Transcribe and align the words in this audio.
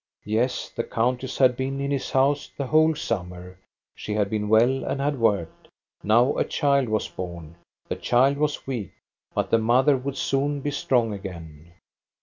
Yes, 0.25 0.67
the 0.67 0.83
countess 0.83 1.37
had 1.37 1.55
been 1.55 1.79
in 1.79 1.91
his 1.91 2.09
house 2.09 2.49
the 2.57 2.65
whole 2.65 2.95
summer. 2.95 3.59
She 3.93 4.15
had 4.15 4.31
been 4.31 4.49
well 4.49 4.83
and 4.83 4.99
had 4.99 5.19
worked. 5.19 5.67
Now 6.01 6.35
a 6.37 6.43
child 6.43 6.89
was 6.89 7.07
born. 7.07 7.55
The 7.87 7.97
child 7.97 8.37
was 8.39 8.65
weak; 8.65 8.93
but 9.35 9.51
the 9.51 9.59
mother 9.59 9.95
would 9.97 10.17
soon 10.17 10.59
be 10.61 10.71
strong 10.71 11.13
again. 11.13 11.73